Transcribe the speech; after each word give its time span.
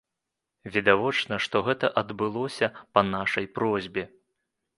Відавочна, 0.77 1.37
што 1.47 1.61
гэта 1.67 1.91
адбылося 2.03 2.71
па 2.93 3.05
нашай 3.13 3.45
просьбе. 3.61 4.03